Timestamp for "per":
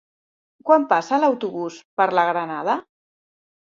2.01-2.09